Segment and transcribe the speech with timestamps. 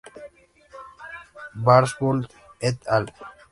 [1.67, 3.09] Barsbold "et al.